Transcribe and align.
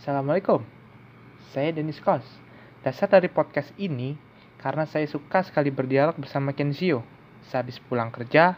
Assalamualaikum. 0.00 0.64
Saya 1.52 1.76
Denis 1.76 2.00
Kos. 2.00 2.24
Dasar 2.80 3.04
dari 3.12 3.28
podcast 3.28 3.68
ini 3.76 4.16
karena 4.56 4.88
saya 4.88 5.04
suka 5.04 5.44
sekali 5.44 5.68
berdialog 5.68 6.16
bersama 6.16 6.56
Kenzio. 6.56 7.04
Sehabis 7.52 7.76
pulang 7.84 8.08
kerja, 8.08 8.56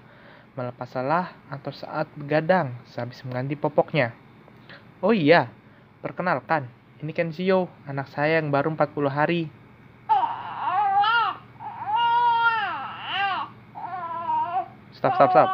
melepas 0.54 0.86
lelah, 0.94 1.34
atau 1.50 1.74
saat 1.74 2.06
begadang, 2.14 2.70
sehabis 2.94 3.26
mengganti 3.26 3.58
popoknya. 3.58 4.14
Oh 5.02 5.10
iya, 5.10 5.50
perkenalkan, 5.98 6.70
ini 7.02 7.10
Kenzio, 7.10 7.66
anak 7.90 8.06
saya 8.14 8.38
yang 8.38 8.54
baru 8.54 8.70
40 8.78 9.10
hari. 9.10 9.50
Stop, 14.94 15.18
stop, 15.18 15.30
stop. 15.34 15.48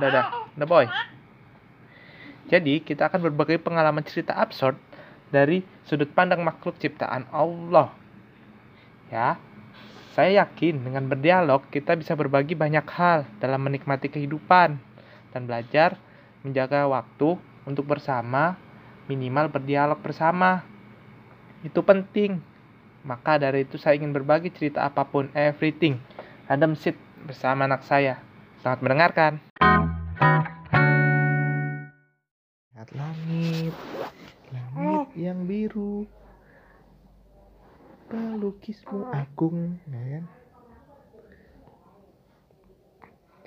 Udah. 0.00 0.24
Udah, 0.56 0.64
boy. 0.72 0.88
Jadi, 2.48 2.80
kita 2.80 3.12
akan 3.12 3.28
berbagi 3.28 3.60
pengalaman 3.60 4.08
cerita 4.08 4.32
absurd 4.40 4.93
dari 5.34 5.66
sudut 5.82 6.06
pandang 6.14 6.46
makhluk 6.46 6.78
ciptaan 6.78 7.26
Allah. 7.34 7.90
Ya, 9.10 9.34
saya 10.14 10.46
yakin 10.46 10.86
dengan 10.86 11.10
berdialog 11.10 11.66
kita 11.74 11.98
bisa 11.98 12.14
berbagi 12.14 12.54
banyak 12.54 12.86
hal 12.94 13.26
dalam 13.42 13.66
menikmati 13.66 14.06
kehidupan 14.06 14.78
dan 15.34 15.42
belajar 15.50 15.98
menjaga 16.46 16.86
waktu 16.86 17.34
untuk 17.66 17.90
bersama, 17.90 18.54
minimal 19.10 19.50
berdialog 19.50 19.98
bersama. 19.98 20.62
Itu 21.66 21.82
penting. 21.82 22.38
Maka 23.04 23.36
dari 23.36 23.68
itu 23.68 23.76
saya 23.76 24.00
ingin 24.00 24.16
berbagi 24.16 24.48
cerita 24.48 24.86
apa 24.86 25.04
pun, 25.04 25.28
everything, 25.36 26.00
random 26.48 26.72
shit 26.72 26.96
bersama 27.26 27.68
anak 27.68 27.84
saya. 27.84 28.22
Selamat 28.62 28.80
mendengarkan. 28.80 29.32
Langit 32.94 33.74
yang 35.14 35.46
biru, 35.46 36.06
pelukismu 38.10 39.10
agung, 39.14 39.78
ya 39.86 40.02
kan? 40.18 40.24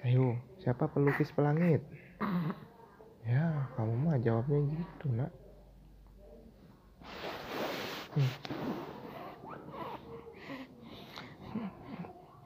Ayo, 0.08 0.40
siapa 0.64 0.88
pelukis 0.88 1.32
pelangit? 1.36 1.84
Ya, 3.28 3.68
kamu 3.76 3.94
mah 4.08 4.16
jawabnya 4.24 4.64
gitu, 4.72 5.06
nak. 5.12 5.32
Hmm. 8.16 8.32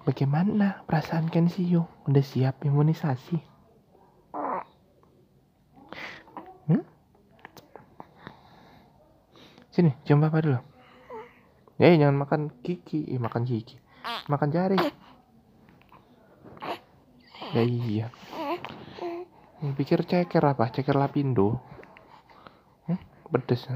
Bagaimana 0.01 0.81
perasaan 0.89 1.29
Kensio? 1.29 1.85
Udah 2.09 2.25
siap 2.25 2.65
imunisasi? 2.65 3.37
Hmm? 6.65 6.81
Sini, 9.69 9.93
cium 10.11 10.27
papa 10.27 10.43
dulu. 10.43 10.59
Eh, 11.79 11.95
jangan 11.95 12.19
makan 12.19 12.41
kiki, 12.59 13.15
eh, 13.15 13.15
makan 13.15 13.47
kiki. 13.47 13.79
Makan 14.27 14.51
jari. 14.51 14.75
Ya 17.55 17.63
iya. 17.63 18.11
Pikir 19.71 20.03
ceker 20.03 20.43
apa? 20.43 20.67
Ceker 20.67 20.99
lapindo. 20.99 21.63
Hmm? 22.91 22.99
Pedes. 23.31 23.71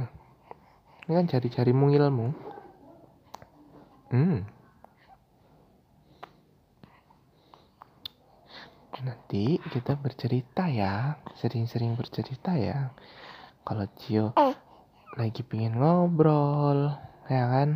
Ini 1.08 1.16
kan 1.16 1.24
jari-jari 1.32 1.72
mungilmu. 1.72 2.28
Hmm. 4.12 4.44
Nanti 9.08 9.56
kita 9.72 9.96
bercerita 9.96 10.68
ya, 10.68 11.16
sering-sering 11.40 11.96
bercerita 11.96 12.60
ya. 12.60 12.92
Kalau 13.64 13.88
Cio 13.96 14.36
lagi 15.16 15.42
pengen 15.48 15.80
ngobrol, 15.80 16.92
ya 17.32 17.44
kan? 17.48 17.70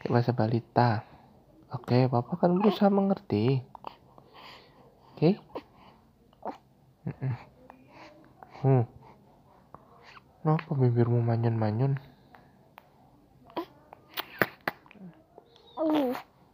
Kayak 0.00 0.12
bahasa 0.12 0.32
balita. 0.32 0.90
Oke, 1.72 2.08
Papa 2.08 2.36
kan 2.40 2.56
berusaha 2.56 2.88
mengerti. 2.92 3.60
Oke? 5.12 5.36
Hmm. 8.62 8.84
Kenapa 10.42 10.70
bibirmu 10.74 11.22
manyun-manyun? 11.22 11.94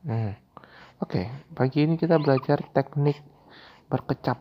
Hmm. 0.08 0.32
Oke, 0.98 1.30
pagi 1.54 1.84
ini 1.84 1.94
kita 2.00 2.16
belajar 2.18 2.64
teknik 2.74 3.20
berkecap 3.86 4.40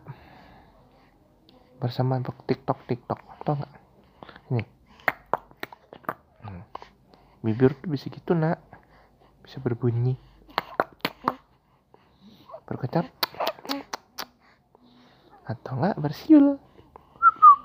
bersama 1.77 2.17
TikTok 2.23 2.87
TikTok, 2.89 3.19
tau 3.45 3.55
nggak? 3.55 3.73
Ini. 4.51 4.63
Hmm. 6.43 6.63
Bibir 7.47 7.71
tuh 7.79 7.87
bisa 7.87 8.11
gitu 8.11 8.35
nak, 8.35 8.59
bisa 9.39 9.63
berbunyi. 9.63 10.19
Berkecap 12.67 13.07
atau 15.47 15.79
enggak 15.79 15.95
bersiul. 15.95 16.59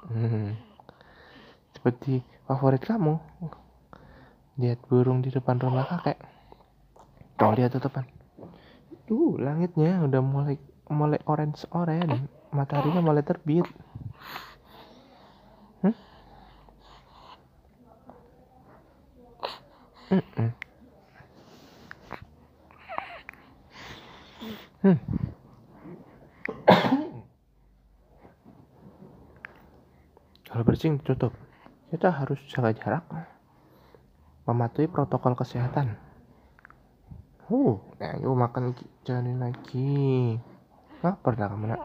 Hmm. 0.06 0.54
Seperti 1.74 2.22
favorit 2.46 2.78
kamu. 2.78 3.18
Lihat 4.62 4.86
burung 4.86 5.18
di 5.18 5.34
depan 5.34 5.58
rumah 5.58 5.90
kakek. 5.90 6.22
Tuh 7.34 7.50
lihat 7.58 7.74
tuh 7.74 7.82
depan. 7.82 8.06
Tuh 9.10 9.34
langitnya 9.42 9.98
udah 10.06 10.22
mulai 10.22 10.62
mulai 10.86 11.18
orange 11.26 11.66
orange. 11.74 12.22
Mataharinya 12.54 13.02
mulai 13.02 13.26
terbit. 13.26 13.66
Kalau 20.12 20.20
bersin 30.68 31.00
tutup. 31.00 31.32
Kita 31.88 32.12
harus 32.12 32.36
jaga 32.44 32.76
jarak. 32.76 33.08
Mematuhi 34.44 34.84
protokol 34.84 35.32
kesehatan. 35.32 35.96
Uh, 37.48 37.80
nah, 37.96 38.12
yuk 38.20 38.36
makan. 38.36 38.76
Jalanin 39.08 39.40
lagi. 39.40 40.36
Nah, 41.00 41.16
pernah 41.24 41.48
kamu 41.48 41.72
nak? 41.72 41.80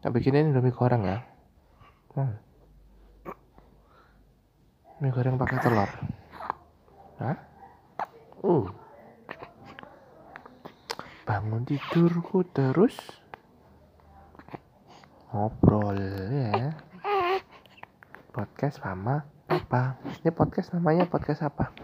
Tak 0.00 0.14
bikinin 0.16 0.56
indomie 0.56 0.72
goreng 0.72 1.04
ya. 1.04 1.20
Hmm. 2.16 2.32
Mie 5.04 5.12
goreng 5.12 5.36
pakai 5.36 5.60
telur. 5.60 6.17
Hah? 7.18 7.34
Uh. 8.46 8.70
Bangun 11.26 11.66
tidurku 11.66 12.46
terus 12.54 12.94
ngobrol 15.34 15.98
ya. 16.30 16.78
Podcast 18.30 18.78
sama 18.78 19.26
apa? 19.50 19.98
Ini 20.22 20.30
podcast 20.30 20.70
namanya 20.78 21.10
podcast 21.10 21.42
apa? 21.42 21.74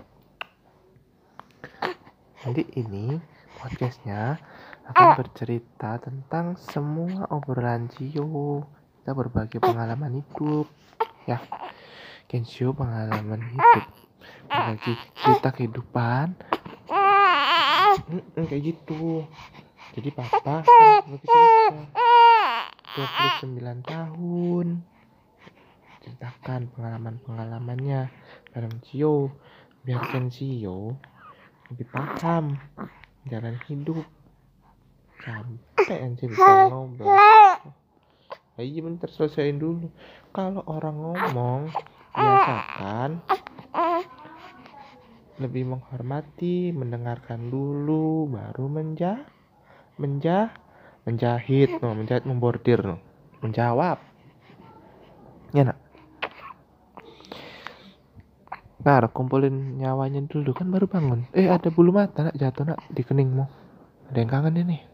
Jadi 2.47 2.71
ini 2.78 3.19
podcastnya 3.59 4.39
akan 4.87 5.19
bercerita 5.19 5.99
tentang 5.99 6.55
semua 6.62 7.27
obrolan 7.34 7.91
Cio. 7.91 8.62
Kita 9.03 9.11
berbagi 9.11 9.59
pengalaman 9.59 10.22
hidup, 10.22 10.71
ya. 11.27 11.42
Kensio 12.30 12.71
pengalaman 12.71 13.42
hidup, 13.51 13.84
berbagi 14.65 14.93
cerita 15.21 15.49
kehidupan. 15.53 16.27
Mm-mm, 18.09 18.45
kayak 18.49 18.63
gitu. 18.65 19.28
Jadi 19.93 20.09
papa 20.11 20.65
kan? 20.65 21.05
lukis 21.07 21.28
kita 21.28 21.84
29 23.45 23.84
tahun. 23.84 24.66
Ceritakan 26.01 26.72
pengalaman-pengalamannya. 26.72 28.09
Dalam 28.57 28.72
Cio. 28.89 29.28
Biar 29.84 30.01
Kensio 30.09 30.97
lebih 31.69 31.84
paham 31.93 32.57
jalan 33.28 33.61
hidup. 33.69 34.01
Sampai 35.21 35.97
nanti 36.01 36.25
bisa 36.25 36.72
ngobrol 36.72 37.13
ayo 38.55 38.87
bentar 38.87 39.11
selesaiin 39.11 39.59
dulu. 39.59 39.91
Kalau 40.31 40.63
orang 40.71 40.95
ngomong 40.95 41.75
biasakan 42.15 43.19
lebih 45.42 45.66
menghormati 45.66 46.71
mendengarkan 46.71 47.51
dulu 47.51 48.31
baru 48.31 48.66
menja 48.71 49.27
menja 49.98 50.54
menjahit 51.03 51.83
no 51.83 51.95
menjahit 51.95 52.25
membordir 52.27 52.81
no 52.83 52.97
menjawab 53.42 53.98
ya 55.54 55.66
nak 55.66 55.78
Ntar 58.84 59.09
kumpulin 59.16 59.81
nyawanya 59.81 60.21
dulu 60.28 60.53
kan 60.53 60.69
baru 60.69 60.84
bangun. 60.84 61.25
Eh 61.33 61.48
ada 61.48 61.72
bulu 61.72 61.89
mata 61.89 62.28
nak 62.28 62.37
jatuh 62.37 62.69
nak 62.69 62.84
di 62.92 63.01
keningmu. 63.01 63.48
Ada 64.13 64.21
yang 64.21 64.28
kangen 64.28 64.60
nih. 64.60 64.84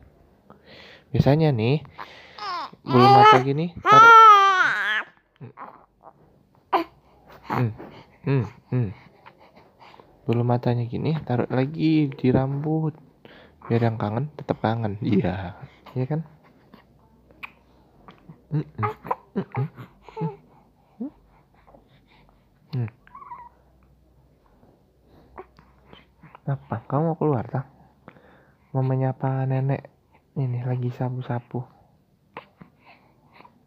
Biasanya 1.10 1.50
nih 1.50 1.82
bulu 2.86 3.02
mata 3.02 3.36
gini 3.42 3.74
taruh. 3.82 4.12
hmm, 7.50 7.70
hmm, 8.22 8.44
hmm. 8.70 8.88
Bulu 10.30 10.46
matanya 10.46 10.86
gini 10.86 11.18
taruh 11.26 11.50
lagi 11.50 12.06
di 12.06 12.30
rambut. 12.30 12.94
Biar 13.66 13.82
yang 13.82 13.98
kangen 13.98 14.30
tetap 14.38 14.62
kangen. 14.62 15.02
Iya. 15.02 15.58
Iya 15.98 16.06
kan. 16.06 16.22
Hmm. 22.70 22.86
apa? 26.46 26.76
Kamu 26.86 27.10
mau 27.10 27.18
keluar 27.18 27.50
tak? 27.50 27.66
Mau 28.70 28.86
menyapa 28.86 29.42
nenek 29.50 29.90
ini 30.38 30.62
lagi 30.62 30.94
sapu-sapu. 30.94 31.66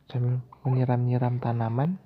Sambil 0.08 0.40
menyiram-nyiram 0.64 1.44
tanaman 1.44 2.00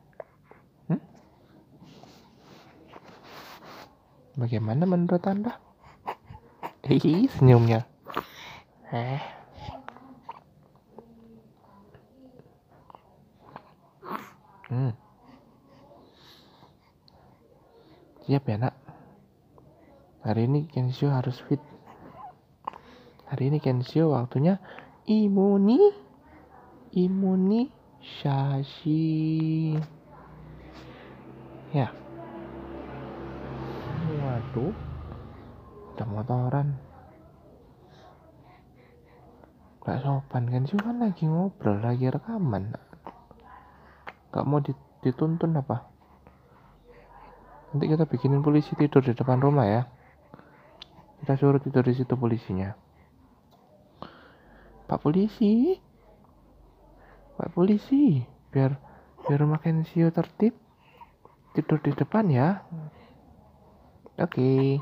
bagaimana 4.37 4.85
menurut 4.85 5.25
anda? 5.25 5.57
Hihi, 6.87 7.27
senyumnya. 7.27 7.83
Eh. 8.93 9.19
Hmm. 14.67 14.91
siap 18.27 18.43
ya 18.51 18.59
nak? 18.59 18.75
Hari 20.27 20.51
ini 20.51 20.67
Kensio 20.67 21.07
harus 21.07 21.39
fit. 21.47 21.63
Hari 23.31 23.47
ini 23.47 23.63
Kensio 23.63 24.11
waktunya 24.11 24.59
imuni. 25.07 26.07
Imunisasi 26.87 27.75
ya 31.75 31.91
waduh 34.57 34.73
udah 35.93 36.07
motoran. 36.09 36.67
Gak 39.85 40.03
sopan 40.03 40.49
kan 40.51 40.63
sih 40.65 40.77
kan 40.81 40.97
lagi 40.99 41.29
ngobrol 41.29 41.79
lagi 41.79 42.09
rekaman. 42.09 42.73
Gak 44.33 44.45
mau 44.49 44.59
dituntun 45.05 45.61
apa? 45.61 45.87
Nanti 47.71 47.85
kita 47.85 48.09
bikinin 48.09 48.41
polisi 48.41 48.73
tidur 48.73 49.05
di 49.05 49.13
depan 49.13 49.39
rumah 49.39 49.65
ya. 49.69 49.81
Kita 51.21 51.37
suruh 51.37 51.61
tidur 51.61 51.85
di 51.85 51.93
situ 51.93 52.13
polisinya. 52.17 52.73
Pak 54.87 54.99
polisi, 55.03 55.75
Pak 57.37 57.53
polisi, 57.53 58.21
biar 58.53 58.77
biar 59.27 59.41
makin 59.43 59.83
siu 59.83 60.09
tertib, 60.13 60.55
tidur 61.53 61.79
di 61.83 61.91
depan 61.95 62.25
ya. 62.31 62.63
Oke. 64.17 64.81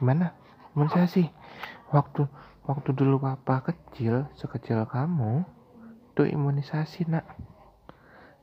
Gimana? 0.00 0.32
sih 1.04 1.28
Waktu 1.92 2.24
waktu 2.64 2.90
dulu 2.96 3.20
papa 3.20 3.60
kecil, 3.68 4.24
sekecil 4.32 4.88
kamu, 4.88 5.44
itu 6.16 6.24
imunisasi 6.32 7.04
nak 7.12 7.28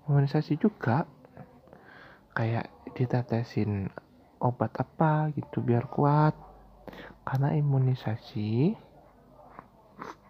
imunisasi 0.05 0.57
juga 0.61 1.09
kayak 2.37 2.69
ditetesin 2.93 3.89
obat 4.37 4.73
apa 4.77 5.33
gitu 5.33 5.65
biar 5.65 5.89
kuat 5.89 6.37
karena 7.25 7.53
imunisasi 7.57 8.73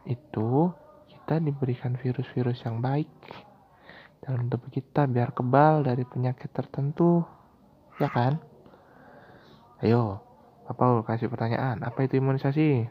itu 0.07 0.71
kita 1.09 1.41
diberikan 1.43 1.97
virus-virus 1.99 2.63
yang 2.63 2.79
baik 2.79 3.09
dalam 4.23 4.47
tubuh 4.47 4.69
kita 4.71 5.07
biar 5.09 5.33
kebal 5.33 5.83
dari 5.83 6.03
penyakit 6.05 6.51
tertentu 6.53 7.23
ya 7.99 8.07
kan 8.11 8.39
ayo 9.83 10.23
apa 10.69 11.01
kasih 11.07 11.31
pertanyaan 11.31 11.81
apa 11.81 12.05
itu 12.05 12.19
imunisasi 12.19 12.85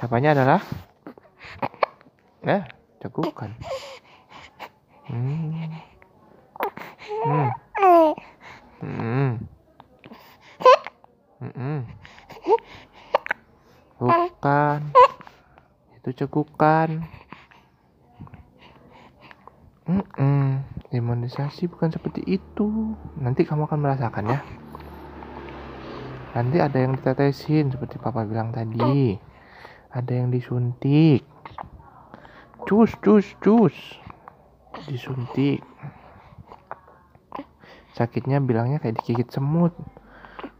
siapanya 0.00 0.34
adalah 0.34 0.60
eh 2.44 2.64
Jagokan. 3.04 3.52
Hmm. 5.04 5.76
Hmm. 7.04 7.48
Hmm. 7.84 8.12
Hmm. 8.80 9.36
Bukan. 11.44 12.03
Itu 16.04 16.28
cegukan. 16.28 17.00
Hmm. 19.88 20.04
-mm. 20.04 20.48
Imunisasi 20.92 21.64
bukan 21.72 21.88
seperti 21.88 22.20
itu. 22.28 22.92
Nanti 23.16 23.48
kamu 23.48 23.64
akan 23.64 23.80
merasakan 23.80 24.28
ya. 24.28 24.44
Nanti 26.36 26.60
ada 26.60 26.76
yang 26.76 26.92
ditetesin 27.00 27.72
seperti 27.72 27.96
papa 27.96 28.28
bilang 28.28 28.52
tadi. 28.52 29.16
Ada 29.96 30.12
yang 30.12 30.28
disuntik 30.28 31.24
cus 32.64 32.96
cus 33.04 33.36
cus 33.44 33.76
disuntik 34.88 35.60
sakitnya 37.92 38.40
bilangnya 38.40 38.80
kayak 38.80 39.04
digigit 39.04 39.28
semut 39.28 39.76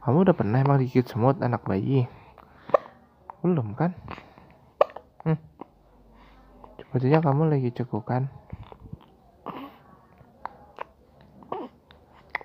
kamu 0.05 0.29
udah 0.29 0.37
pernah 0.37 0.61
emang 0.61 0.85
digigit 0.85 1.08
semut 1.08 1.41
anak 1.41 1.64
bayi 1.64 2.05
belum 3.44 3.76
kan. 3.76 3.93
Sepertinya 6.94 7.26
kamu 7.26 7.50
lagi 7.50 7.75
cekukan 7.75 8.31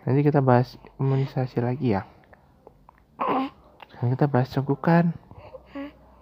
nanti 0.10 0.26
kita 0.26 0.42
bahas 0.42 0.74
imunisasi 0.98 1.62
lagi 1.62 1.94
ya 1.94 2.02
sekarang 3.94 4.18
kita 4.18 4.26
bahas 4.26 4.50
cekukan 4.50 5.14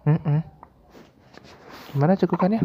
mm 0.03 0.19
-mm. 0.19 0.43
gimana 1.95 2.19
cekukannya 2.19 2.59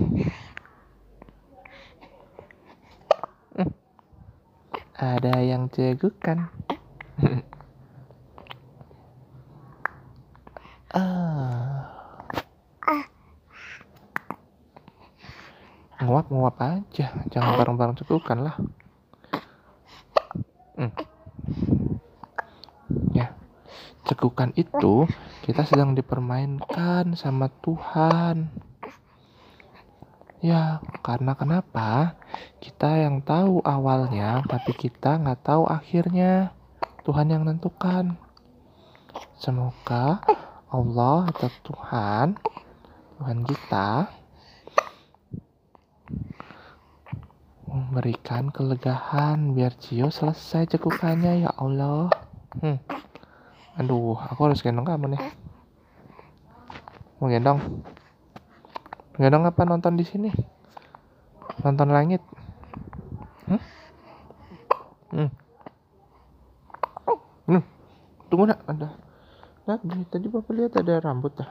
ada 4.98 5.38
yang 5.46 5.70
cegukan. 5.70 6.50
ah. 10.98 11.71
Nguap-nguap 16.12 16.60
aja, 16.60 17.08
jangan 17.32 17.56
bareng-bareng 17.56 17.96
cegukan 18.04 18.38
lah. 18.44 18.60
Hmm. 20.76 20.92
Ya, 23.16 23.32
cegukan 24.04 24.52
itu 24.52 25.08
kita 25.40 25.64
sedang 25.64 25.96
dipermainkan 25.96 27.16
sama 27.16 27.48
Tuhan. 27.64 28.52
Ya, 30.44 30.84
karena 31.00 31.32
kenapa? 31.32 32.20
Kita 32.60 32.92
yang 33.00 33.24
tahu 33.24 33.64
awalnya, 33.64 34.44
tapi 34.44 34.76
kita 34.76 35.16
nggak 35.16 35.48
tahu 35.48 35.64
akhirnya. 35.64 36.52
Tuhan 37.08 37.32
yang 37.32 37.48
menentukan. 37.48 38.20
Semoga 39.40 40.20
Allah 40.68 41.24
atau 41.32 41.48
Tuhan, 41.72 42.36
Tuhan 43.16 43.48
kita, 43.48 44.12
memberikan 47.72 48.52
kelegahan 48.52 49.56
biar 49.56 49.72
Cio 49.80 50.12
selesai 50.12 50.76
cekukannya 50.76 51.48
ya 51.48 51.50
Allah. 51.56 52.12
Hmm. 52.60 52.76
Aduh, 53.80 54.20
aku 54.20 54.44
harus 54.44 54.60
gendong 54.60 54.84
kamu 54.84 55.16
nih. 55.16 55.22
Mau 57.16 57.32
gendong? 57.32 57.80
Nggak 59.16 59.30
dong 59.32 59.44
apa 59.48 59.62
nonton 59.64 59.96
di 59.96 60.04
sini? 60.04 60.28
Nonton 61.64 61.88
langit? 61.88 62.20
Hmm? 63.48 63.62
Hmm. 65.12 65.30
Hmm. 67.48 67.62
Tunggu 68.28 68.52
nak, 68.52 68.60
ada. 68.68 68.96
Nah, 69.64 69.78
tadi 70.12 70.26
bapak 70.28 70.52
lihat 70.52 70.72
ada 70.76 71.00
rambut 71.00 71.32
dah. 71.32 71.48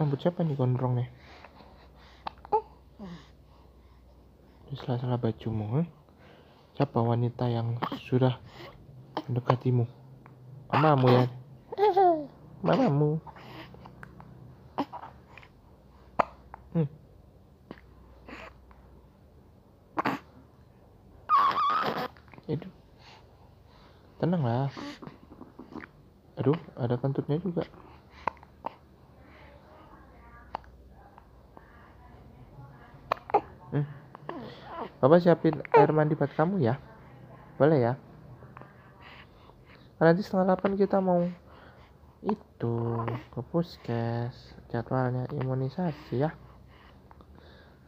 Rambut 0.00 0.16
siapa 0.20 0.40
nih 0.44 0.56
gondrong 0.56 0.96
nih? 0.96 1.08
di 4.66 4.74
sela-sela 4.74 5.14
bajumu 5.14 5.78
eh? 5.78 5.86
siapa 6.74 6.98
wanita 6.98 7.46
yang 7.46 7.78
sudah 8.10 8.36
mendekatimu 9.30 9.86
mamamu 10.68 11.06
ya 11.08 11.24
mamamu 12.66 13.22
hmm. 16.74 16.88
itu 22.50 22.68
tenanglah 24.18 24.68
aduh 26.36 26.58
ada 26.74 26.98
kentutnya 27.00 27.38
juga 27.38 27.64
hmm. 33.72 34.05
Bapak 34.96 35.20
siapin 35.20 35.60
air 35.76 35.90
mandi 35.92 36.16
buat 36.16 36.32
kamu 36.32 36.64
ya. 36.64 36.80
Boleh 37.60 37.78
ya? 37.80 37.94
Nanti 40.00 40.20
setengah 40.24 40.52
delapan 40.52 40.72
kita 40.76 41.00
mau 41.00 41.24
itu 42.24 42.76
ke 43.32 43.40
puskes 43.52 44.56
jadwalnya 44.72 45.28
imunisasi 45.32 46.20
ya. 46.20 46.32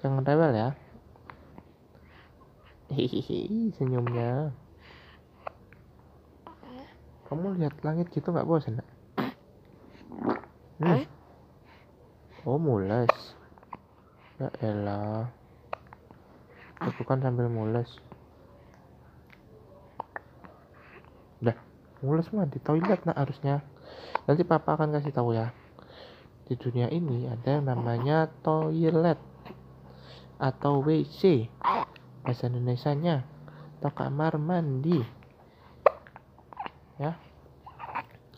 Jangan 0.00 0.24
rewel 0.24 0.52
ya. 0.54 0.70
Hihihi, 2.88 3.72
senyumnya. 3.76 4.52
Kamu 7.28 7.60
lihat 7.60 7.76
langit 7.84 8.08
gitu 8.08 8.32
nggak 8.32 8.48
bosan? 8.48 8.80
Hmm. 10.80 11.04
Oh, 12.48 12.56
mules. 12.56 13.12
Ya 14.40 14.48
elah. 14.64 15.28
Lakukan 16.78 17.18
sambil 17.22 17.50
mules. 17.50 17.90
Udah, 21.42 21.56
mules 22.02 22.26
mah 22.34 22.46
di 22.46 22.58
toilet 22.62 23.02
nak 23.06 23.18
harusnya. 23.18 23.62
Nanti 24.26 24.42
papa 24.46 24.78
akan 24.78 24.94
kasih 24.98 25.14
tahu 25.14 25.34
ya. 25.34 25.50
Di 26.48 26.56
dunia 26.56 26.88
ini 26.88 27.28
ada 27.28 27.60
yang 27.60 27.68
namanya 27.68 28.30
toilet 28.40 29.18
atau 30.38 30.80
WC 30.86 31.50
bahasa 32.22 32.46
Indonesia-nya 32.46 33.26
atau 33.78 33.90
kamar 33.94 34.38
mandi 34.38 35.02
ya 36.98 37.14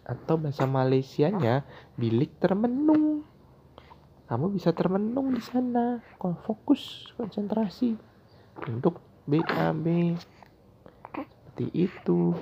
atau 0.04 0.36
bahasa 0.36 0.68
Malaysianya 0.68 1.64
bilik 1.96 2.36
termenung 2.40 3.24
kamu 4.28 4.46
bisa 4.52 4.72
termenung 4.72 5.32
di 5.32 5.42
sana 5.44 6.00
fokus 6.44 7.12
konsentrasi 7.16 7.96
untuk 8.68 9.00
BAB 9.24 10.16
seperti 11.60 11.66
itu. 11.76 12.34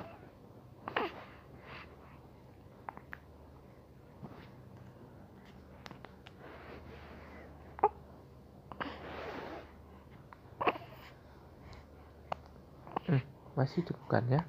Hmm, 13.09 13.23
masih 13.59 13.83
cukup 13.83 14.05
kan 14.07 14.23
ya? 14.31 14.41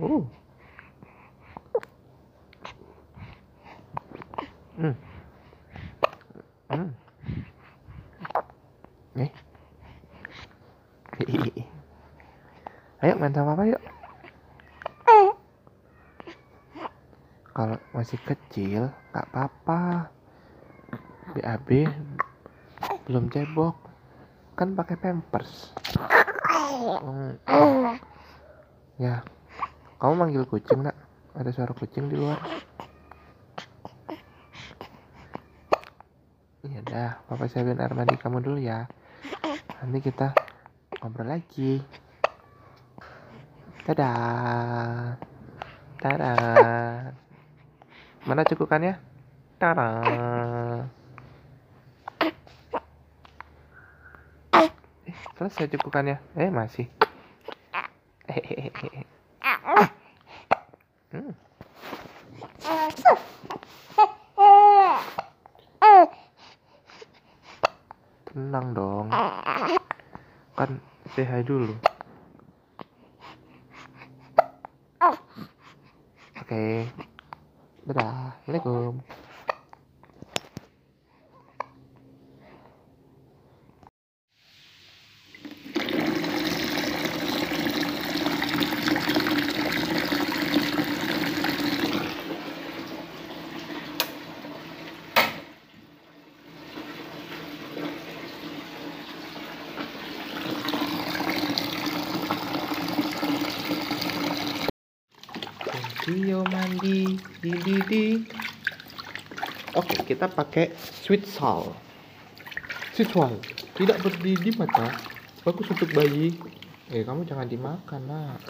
Oh 0.00 0.41
Eh. 9.18 9.32
Ayo 13.02 13.18
main 13.20 13.34
sama 13.34 13.52
papa 13.52 13.68
yuk. 13.68 13.82
Kalau 17.52 17.76
masih 17.92 18.16
kecil, 18.24 18.88
nggak 19.12 19.26
apa-apa. 19.28 20.08
BAB 21.36 21.68
belum 23.04 23.28
cebok, 23.28 23.76
kan 24.56 24.72
pakai 24.72 24.96
pampers. 24.96 25.76
Hmm. 27.44 28.00
Ya, 28.96 29.20
kamu 30.00 30.12
manggil 30.16 30.44
kucing 30.48 30.80
nak? 30.84 30.96
Ada 31.36 31.52
suara 31.52 31.72
kucing 31.76 32.08
di 32.08 32.16
luar. 32.16 32.40
Ya 36.64 36.78
udah, 36.88 37.10
papa 37.28 37.44
siapin 37.52 37.76
air 37.76 37.92
mandi 37.92 38.16
kamu 38.16 38.40
dulu 38.40 38.58
ya. 38.60 38.88
Nanti 39.82 39.98
kita 39.98 40.30
ngobrol 41.02 41.26
lagi. 41.26 41.82
Dadah. 43.82 45.18
Dadah. 45.98 47.10
Mana 48.22 48.46
cukukannya? 48.46 48.94
Tada. 49.58 49.90
Eh, 55.02 55.18
selesai 55.34 55.66
cukukannya. 55.74 56.22
Eh, 56.38 56.46
masih. 56.54 56.86
Hehehe. 58.30 59.02
Hmm. 61.10 61.34
Kan 70.62 70.78
say 71.18 71.26
hi 71.26 71.42
dulu. 71.42 71.74
Oke. 76.38 76.86
Dadah. 77.82 78.38
Assalamualaikum. 78.46 79.02
Video 106.02 106.42
mandi 106.50 107.14
di 107.38 107.52
di 107.62 107.76
di. 107.86 108.04
Oke, 109.78 110.02
kita 110.02 110.26
pakai 110.26 110.74
sweet 110.74 111.22
salt. 111.30 111.78
Sweet 112.90 113.14
salt 113.14 113.38
tidak 113.78 114.02
berdiri 114.02 114.34
di 114.34 114.50
mata. 114.58 114.90
Bagus 115.46 115.70
untuk 115.70 115.94
bayi. 115.94 116.34
Eh, 116.90 117.06
kamu 117.06 117.22
jangan 117.22 117.46
dimakan, 117.46 118.02
nak. 118.10 118.42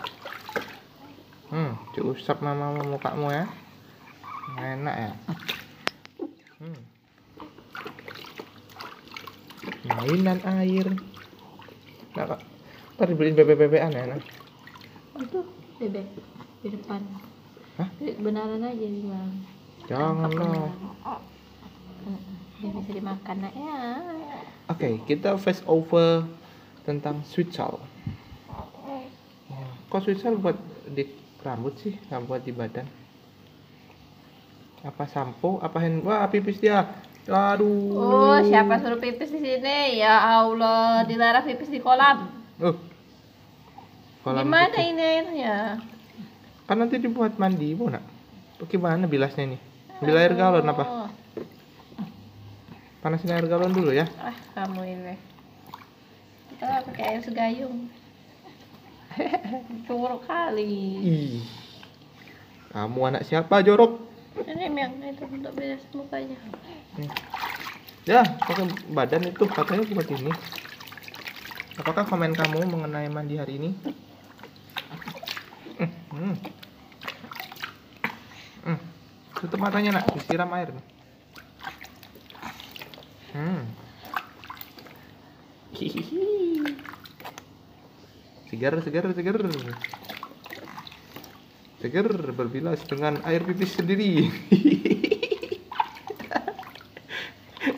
Hmm, 1.52 1.76
diusap 1.92 2.40
mama 2.40 2.72
mukamu 2.88 3.28
ya. 3.28 3.44
Enak 4.56 4.96
ya. 4.96 5.12
Hmm. 6.56 6.80
Mainan 9.92 10.40
air. 10.40 10.88
Nah, 12.16 12.24
Kak. 12.32 12.40
Ntar 12.96 13.06
dibeliin 13.12 13.36
bebek-bebekan 13.36 13.92
ya, 13.92 14.08
nak. 14.08 14.24
itu 15.20 15.40
bebek 15.78 16.06
di 16.62 16.68
depan 16.72 17.31
Hah? 17.80 17.88
Bebek 17.96 18.16
benaran 18.20 18.60
aja 18.60 18.86
bilang 18.86 19.32
Jangan 19.88 20.28
lah. 20.28 20.72
dia 22.62 22.70
bisa 22.70 22.90
dimakan 22.94 23.36
nak 23.42 23.54
ya 23.58 23.78
Oke, 24.70 25.02
kita 25.10 25.34
face 25.36 25.60
over 25.66 26.22
tentang 26.86 27.26
salt. 27.26 27.82
Kok 29.90 30.00
salt 30.16 30.38
buat 30.38 30.56
di 30.88 31.04
rambut 31.42 31.74
sih, 31.82 31.98
nggak 32.08 32.22
buat 32.24 32.40
di 32.46 32.52
badan? 32.54 32.86
Apa 34.86 35.04
sampo? 35.10 35.58
Apa 35.60 35.82
hand? 35.82 36.06
Wah, 36.06 36.24
pipis 36.30 36.62
dia. 36.62 36.86
Aduh. 37.22 37.94
oh 37.94 38.38
siapa 38.42 38.82
suruh 38.82 38.98
pipis 38.98 39.30
di 39.30 39.38
sini 39.38 40.02
ya 40.02 40.42
Allah 40.42 41.06
dilarang 41.06 41.46
pipis 41.46 41.70
di 41.70 41.78
kolam 41.78 42.42
Uh. 42.58 42.74
Kolam 44.26 44.46
gimana 44.46 44.78
ini 44.82 45.02
airnya 45.02 45.78
Kan 46.72 46.80
nanti 46.80 46.96
dibuat 46.96 47.36
mandi, 47.36 47.76
bu 47.76 47.92
nak. 47.92 48.00
Bagaimana 48.56 49.04
bilasnya 49.04 49.44
ini? 49.44 49.60
Ambil 50.00 50.16
air 50.16 50.32
galon 50.32 50.64
apa? 50.64 50.84
Oh, 50.88 51.08
Panasin 53.04 53.28
air 53.28 53.44
galon 53.44 53.76
dulu 53.76 53.92
ya. 53.92 54.08
ah 54.16 54.32
kamu 54.56 54.80
ini 54.80 55.20
kita 56.48 56.80
pakai 56.88 57.04
air 57.12 57.20
segayung 57.20 57.92
curug 59.84 60.24
kali 60.24 60.96
Ih. 61.04 61.44
Kamu 62.72 63.04
anak 63.04 63.28
siapa, 63.28 63.60
Jorok? 63.60 64.08
ini 64.40 64.72
yang 64.72 64.96
itu 64.96 65.28
untuk 65.28 65.52
beres 65.52 65.84
mukanya 65.92 66.40
Ya, 68.08 68.24
pakai 68.48 68.64
badan 68.96 69.28
itu 69.28 69.44
katanya 69.44 69.84
buat 69.92 70.08
ini. 70.08 70.32
Apakah 71.76 72.08
komen 72.08 72.32
kamu 72.32 72.64
mengenai 72.64 73.12
mandi 73.12 73.36
hari 73.36 73.60
ini? 73.60 73.76
Hmm. 73.76 73.92
Hmm. 75.76 75.90
Hmm. 76.16 76.61
Tutup 79.42 79.58
matanya 79.58 79.98
nak, 79.98 80.06
disiram 80.14 80.54
air. 80.54 80.70
Hmm. 83.34 83.66
Hihihi. 85.74 86.22
Segar, 88.52 88.76
segar, 88.86 89.10
segar. 89.10 89.42
Segar 91.82 92.06
berbilas 92.30 92.86
dengan 92.86 93.18
air 93.26 93.42
pipis 93.42 93.74
sendiri. 93.74 94.30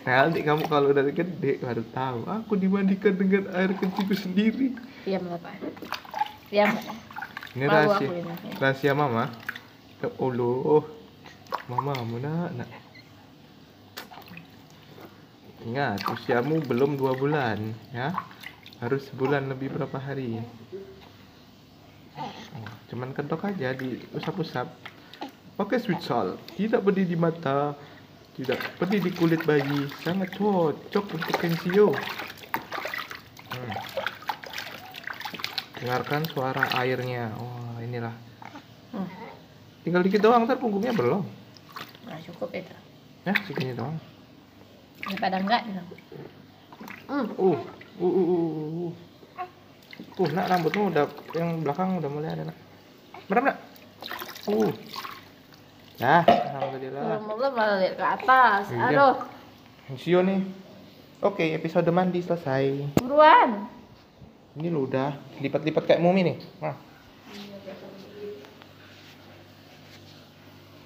Nanti 0.05 0.45
kamu 0.45 0.69
kalau 0.69 0.93
udah 0.93 1.09
gede 1.09 1.65
baru 1.65 1.81
tahu. 1.97 2.29
Aku 2.29 2.61
dimandikan 2.61 3.17
dengan 3.17 3.49
air 3.57 3.73
kencingku 3.73 4.13
sendiri. 4.13 4.77
Pak. 5.09 5.57
Diam. 6.53 6.77
Pak. 6.77 6.93
Ini 7.57 7.65
rahasia, 7.71 8.09
rahasia 8.61 8.93
mama. 8.93 9.33
Ya 10.03 10.11
Allah, 10.21 10.85
mama 11.71 11.97
nak, 12.21 12.51
nak. 12.55 12.71
Ingat, 15.65 16.05
usiamu 16.13 16.61
belum 16.61 17.01
dua 17.01 17.17
bulan, 17.17 17.73
ya. 17.89 18.13
Harus 18.85 19.09
sebulan 19.09 19.49
lebih 19.49 19.73
berapa 19.73 19.97
hari. 19.97 20.45
Oh, 22.21 22.69
cuman 22.93 23.17
kentok 23.17 23.49
aja 23.49 23.73
di 23.73 23.97
usap-usap. 24.13 24.69
Pakai 25.57 25.81
sweet 25.81 26.05
salt, 26.05 26.37
tidak 26.59 26.85
pedih 26.85 27.07
di 27.09 27.17
mata, 27.17 27.73
tidak 28.37 28.61
pedih 28.77 29.01
di 29.01 29.11
kulit 29.15 29.41
bayi, 29.47 29.89
sangat 30.03 30.37
cocok 30.37 31.05
untuk 31.17 31.37
kensio. 31.39 31.95
Hmm. 33.55 33.75
Dengarkan 35.81 36.29
suara 36.29 36.69
airnya. 36.77 37.33
Wah, 37.39 37.79
inilah. 37.81 38.13
Hmm. 38.93 39.09
Tinggal 39.87 40.05
dikit 40.05 40.21
doang, 40.21 40.45
ntar 40.45 40.61
punggungnya 40.61 40.93
belum. 40.93 41.44
Nah, 42.05 42.19
cukup 42.21 42.49
itu. 42.53 42.75
Ya, 43.25 43.35
segini 43.49 43.73
doang. 43.73 43.97
Daripada 45.05 45.37
enggak 45.41 45.63
gitu. 45.69 45.83
Hmm. 47.09 47.29
Uh, 47.37 47.53
uh, 47.53 47.59
uh, 48.01 48.13
uh, 48.13 48.27
uh, 48.29 48.69
uh. 48.89 48.93
Uh, 50.15 50.29
nak 50.35 50.47
rambutmu 50.51 50.91
udah 50.91 51.07
yang 51.35 51.63
belakang 51.63 51.99
udah 51.99 52.11
mulai 52.11 52.35
ada 52.35 52.51
nak. 52.51 52.59
Merem 53.29 53.45
nak. 53.53 53.59
Uh. 54.49 54.71
Nah, 56.03 56.23
alhamdulillah. 56.27 57.03
Belum 57.23 57.53
malah 57.55 57.77
lihat 57.79 57.95
ke 57.95 58.05
atas. 58.05 58.63
Iya. 58.75 58.91
Aduh, 58.91 59.15
Sio 59.95 60.21
nih. 60.25 60.41
Oke, 61.25 61.55
episode 61.57 61.89
mandi 61.95 62.21
selesai. 62.21 62.97
buruan. 63.01 63.71
Ini 64.55 64.69
lu 64.69 64.87
udah 64.87 65.17
lipat-lipat 65.41 65.83
kayak 65.89 66.03
mumi 66.03 66.21
nih. 66.27 66.37
Nah, 66.61 66.75